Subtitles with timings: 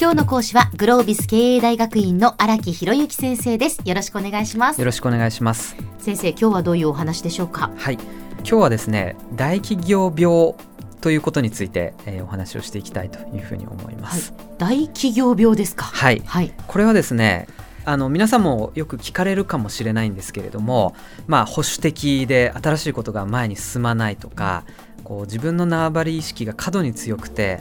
[0.00, 3.80] 今日の講師はグロービス経営大学院の荒木博之先生です。
[3.84, 4.78] よろしくお願いします。
[4.80, 5.74] よろしくお願いします。
[5.98, 7.72] 先生今日はどういうお話でしょうか？
[7.76, 7.94] はい。
[7.94, 10.54] 今日はですね大企業病
[11.00, 15.86] ということについて、えー、お話をしていきたいというふうに思います、はい、大企業病ですか？
[15.86, 17.48] はい、はい、これはですね
[17.84, 20.94] あの皆さんもよく聞かれるかもしれないんですけれども、
[21.26, 24.62] まあ、保守的で新しいことが前に進まないとか
[25.08, 27.60] こう自分の縄張り意識が過度に強くて、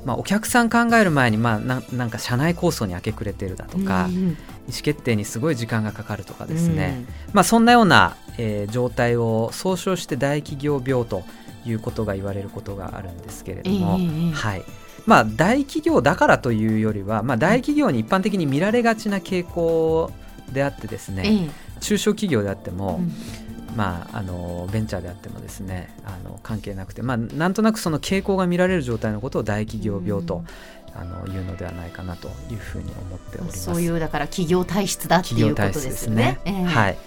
[0.00, 4.16] うん、まあ、お客さん考える前に、まあ、ななんか社内構想に明け暮れてるだとか、うん、意
[4.72, 11.22] 思決定にすごい時間がかかるとかですね、うん、まあ、そんなような、えー、状態を総称して大企業病と
[11.64, 14.64] いうことが言われることがあるんですけれども、えー、はい。
[15.06, 20.10] まあ、大企業だからというよりは、まあ、大企業に一般的に見られがちな傾向
[20.52, 23.00] であってですね、えー、中小企業であっても、
[23.78, 30.42] まあ、あのベンチャーであってもですねあの関係なくて、まあ、なんとなくその傾向が見られる状態のことを大企業病と、
[30.96, 33.62] あのいうのではないかなというふうに思っております。
[33.66, 35.92] そういうだから企業体質だっていうことですね。
[35.94, 36.98] すねえー、はい。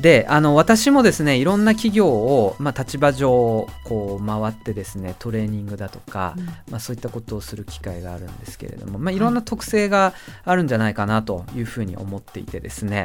[0.00, 13.04] であの私もですねいろんな企業を、まあ、立場上こう回ってですねトレーニングだとか、うん、まあ、そういったことをする機会があるんですけれども、まあ、いろんな特性があるんじゃないかなというふうに思っていてですね、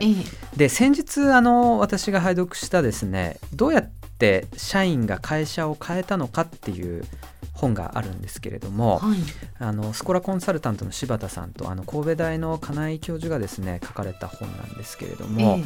[0.56, 7.06] で先日あの私が拝読したですねどうやって社員が会社を変えたのかっていう
[7.54, 9.18] 本があるんですけれども、はい、
[9.60, 15.64] あのスコラコンサルタントの柴田さんとあの神戸大の金井教授がですね書かれた本なんですけれども、え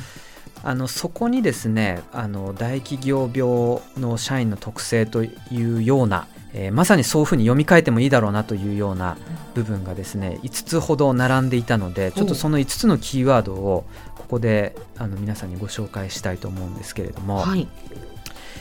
[0.64, 9.17] あのそこにですねあの大企業病の社員の特性というような、えー、まさにそういうふうに読み替えてもいいだろうなというような
[9.54, 17.67] 部分がですね5つほど並んでいたのでちょっとその5つのキーワードをここであの皆さんにご紹介したいと思うんですけれども、はい、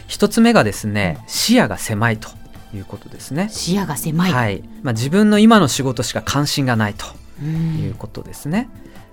[0.09, 2.29] 1つ目がですね視野が狭いと
[2.75, 3.49] いうことですね。
[3.51, 4.63] 視野が狭い、はい。
[4.83, 7.07] まあ、自分の今の仕事しか関心がないと
[7.43, 8.69] いうことですね。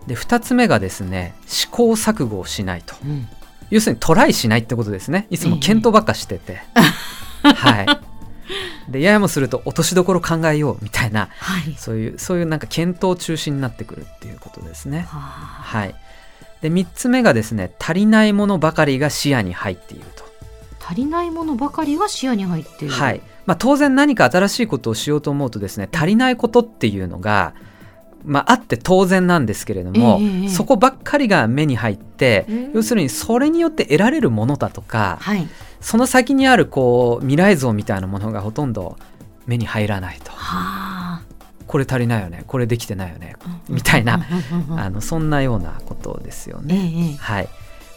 [0.08, 3.28] で2つ目がですね試行錯誤をしないと、うん、
[3.70, 5.28] 要するにトライしないってことですね。
[5.30, 6.62] いつも検討ばっかしてて、
[7.44, 7.86] えー、 はい。
[8.90, 15.08] でややもすると落としどころ考えようみたいな、はい、そういうそういうなんか検討中心になってくるっていうことですね。
[15.10, 15.96] はい。
[16.62, 20.24] で3つ目がですね足りないものばかりが視野に入っていると。
[20.86, 22.94] 足りないものばかりが視野に入っている。
[22.94, 23.22] はい。
[23.46, 27.54] まあ、当然何か新しいことをしようと思うとですね足りないことっていうのが
[28.26, 35.48] まあ、あって当然なんですけれども、えー、そこばっかりが目に入って、要するにそれによって得られるものだとか、はい、
[35.82, 38.98] その先にあるこう未来像みたいなものがほとんど
[39.46, 40.32] 目に入らないと。
[41.68, 42.44] これ足りないよね。
[42.48, 43.36] これできてないよね、
[43.68, 44.26] みたいな
[44.78, 46.76] あのそんなようなことですよね。
[46.76, 47.50] えー、はい。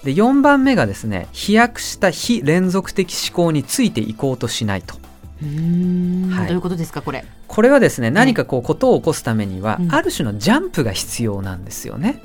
[0.05, 4.95] で4番目がですね飛躍した非連続的思考についていこうとしないと。
[5.41, 7.25] はい、どういうことですかこれ？
[7.47, 12.23] これはですね何かこうことを起こすためには、ある種のジャンプが必要なんですよね。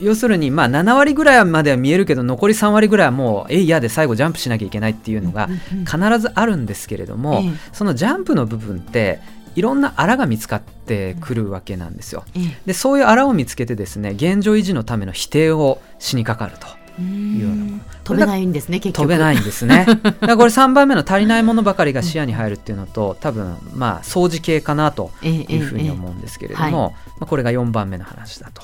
[0.00, 5.48] 要するにまあ7割ぐらいまでは見えるけど残り3割ぐらいはもうえいやで最後ジャンプしなきゃいけないっていうのが
[5.84, 7.42] 必ずあるんですけれども、
[7.72, 9.20] そのジャンプの部分って
[9.56, 12.24] いろんなあらが見つかってくるわけなんですよ。
[12.64, 16.66] でそういうあらを見つけてですね現状維持のための否定をしにかかると。
[17.00, 19.86] いうような飛べないんですね飛べないんですね。
[20.20, 28.62] だこれ3番目の足りないものばかりが視野に入るっていうのと多分まあ掃除系かなというふうに思うんですけれども、まあ、これが4番目の話だと。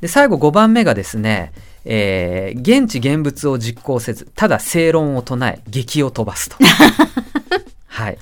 [0.00, 1.52] で最後5番目がですね
[1.84, 6.56] えー、現地現物を実行せずただ正論を唱え激を飛ばすと。
[7.86, 8.18] はい。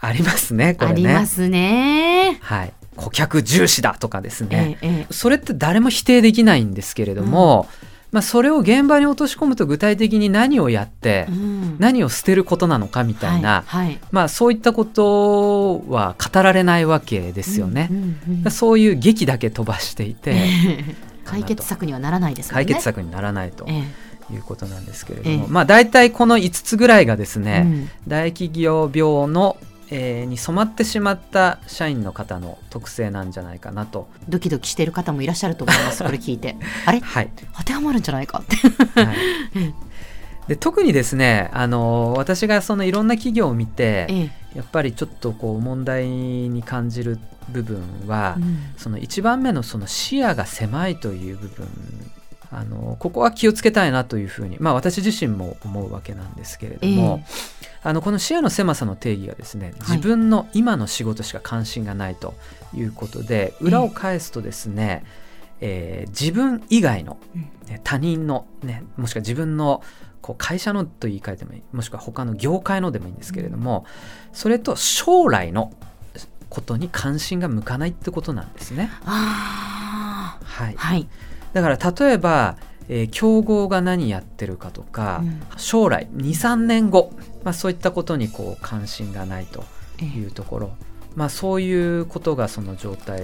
[0.00, 0.92] ありますねこれね。
[0.92, 2.38] ありますね。
[2.42, 2.72] はい。
[2.96, 11.26] 顧客重視だとかですね、ええ、それって誰も否定できないんですけれども、うんまあ、それを現場に落とし込むと具体的に何をやって、
[11.78, 17.88] 何を捨てることなのかみたいな、はいはい、まあ、そういったことは語られないわけですよね。
[17.90, 20.34] うんうんうん、そういう劇だけ飛ばしていて
[21.24, 23.66] 解決策にはならないです、ね、解決策にならないと。
[24.28, 29.56] いうことなんですけれども、ええ、まあ大体この5つぐらいがですね、うん、大企業病の
[29.90, 34.08] えー、に染まってしまった社員の方の特性なんじゃないかなと。
[34.28, 36.56] ドキドキしている方もいらっしゃると思います これ聞いて。
[36.84, 38.40] あれ、はい、当てはまるんじゃないか？
[38.40, 38.56] って
[39.00, 39.16] はい、
[40.48, 47.18] で特にですねあの私がそのいろんな企業を見て、ええ、やっぱりちょっとこう問題に感じる
[47.50, 51.66] 部分は、うん、その1番目のその視野が狭いという部分
[52.56, 62.32] あのここは気をつけたいなというふうに、まあ、私自身も思うわけなんですけれども、えー、あのこの視野の狭さの定義がですね自分の今の仕事しか関心がないと
[62.72, 65.04] いうことで、はい、裏を返すとですね、
[65.60, 67.18] えー、自分以外の、
[67.66, 69.82] ね、他人の、ね、もしくは自分の
[70.22, 73.84] こう会社のと言い換えてもいいもしくは他の業界のでもいいんですけれども、
[74.32, 75.74] それと将来の
[76.48, 78.90] ことに関心が向かないってことなんですね。
[79.04, 81.06] あはい、はい。
[81.52, 82.56] だから例えば、
[82.88, 87.12] えー競合が何やってるかとか、うん将来23年後、
[87.42, 89.64] まあ、そういったことにこう関心がないと
[90.00, 90.70] ええいうところ、
[91.16, 93.20] まあ、そういうことがその状態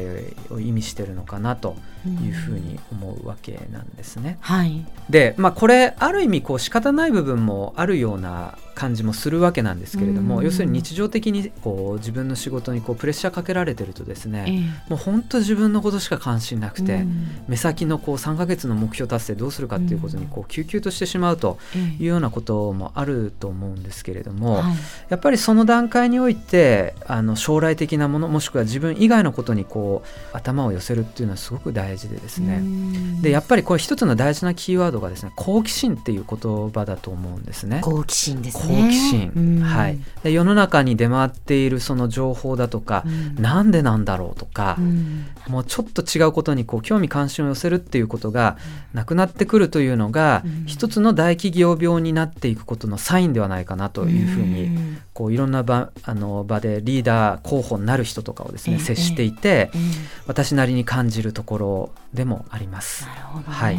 [0.51, 1.77] を意味してるのかなと
[2.07, 4.39] いうふうに思うわけなんですね。
[4.41, 4.87] はい。
[5.11, 10.45] で、まあ、これある意味こう仕方ない部分もあるような感じもするわけなんですけれども、うん。
[10.45, 14.91] 要するに日常的にこう自分の仕事にこうプレッシャーかけられてるとですね、ええ。
[14.91, 17.27] もう本当自分のことしか関心なくて、うん。
[17.49, 24.75] 目先のこう3ヶ月の目標達成どうするかっていうことにこう救急としてしまうとえいうようなこともあると思うんですけれども、はい。
[25.09, 33.23] やっぱりその段階においてあの将来的なものもしくは自分以外のことにこう頭を寄せるっていうのはすごく大事でですね、うん。
[33.23, 37.81] でやっぱりこれ一つの大事なキーワードがですね好奇心っていう言葉だと思うんですね。
[37.83, 38.91] 好奇心です好ね。
[38.91, 39.61] 奇心、うん。
[39.61, 43.43] はい、で世の中に出回っているその情報だとか、うん。
[43.43, 45.27] なんでなんだろうとか、うん。
[45.49, 48.57] もうちょっと違うことにこう興味関心を寄せるっていうことが
[48.93, 50.65] なくなってくるというのが、うん。
[50.67, 54.99] 一つの大企業病になっていくことのサインではないかなというふうに、ん。
[55.15, 58.81] こういろんな場あの場でリーダー候補になる人とかをですね、ええ。
[58.81, 59.79] 接していて、ええ。
[60.27, 63.07] 私なりに感じるところでもあります。
[63.07, 63.55] なるほどね。
[63.55, 63.79] はい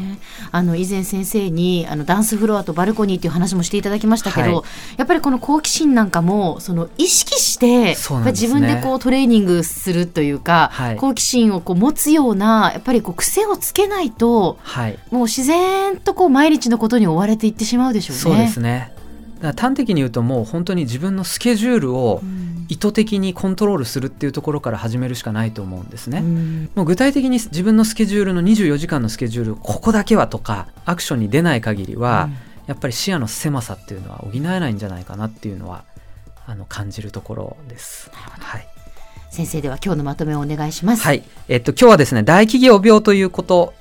[0.51, 4.63] あの以前先生にあのダンスフロアとバルコニーっていう話もしていただきましたけど、はい
[4.97, 18.21] やっぱりこの好奇心なんかもその意識して、そうなんですね自分でこうトレーニングするというか、はい好奇心をこう持つようなやっぱりこう癖をつけないとはい、もう自然とこう毎日のことに追われていってしまうでしょうね。
[18.21, 18.92] そうですね。
[19.43, 22.53] だから端的に言うともう本当に自分のスケジュールをうん。
[22.69, 26.19] 意図的にコントロールするっていうところから始めるしかないと思うんですね。
[26.19, 26.69] うん。
[26.75, 32.29] もう具体的に自分のスケジュールの24時間のスケジュールここだけはとかアクションに出ない限りは、
[32.65, 35.83] やっぱり視野の狭さっていうのは補えないんじゃないかなっていうのは
[36.47, 38.09] あの感じるところです。
[38.13, 38.67] はい、
[39.29, 41.03] 先生では今日のまとめをお願いします。
[41.03, 41.23] はい。
[41.49, 43.73] えっと、今日はですね大企業病ということ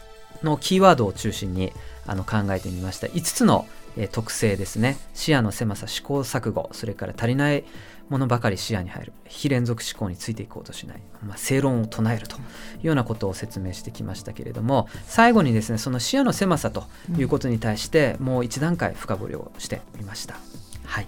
[0.42, 1.72] のキーワードを中心に
[2.06, 3.06] あの考えてみました。
[3.06, 7.64] 5つの、えー特性ですね視野の狭さ試行錯誤それから足りない
[8.08, 12.40] ものばかり視野に入る非連続思考についていこうとしない、まあ、正論を唱えるとい
[12.82, 16.84] うようなことを説明してきましたけれども最後にですねその視野の狭さと
[17.16, 20.36] いうことに対してもう一段階深掘りをしてみました。
[20.84, 21.06] はい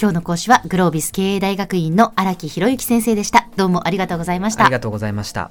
[0.00, 3.50] 今日の講師はグロービス経営大学院の荒木博之先生でした。
[3.56, 4.72] どうもありがとうございましたあり。
[4.72, 5.50] がとうございました。